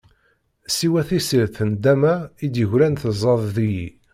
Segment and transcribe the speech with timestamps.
[0.75, 2.13] Siwa tissirt n nndama
[2.45, 3.87] i d-yegran tezzaḍ deg-i.